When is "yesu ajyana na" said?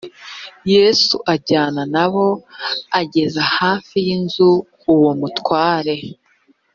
0.73-2.05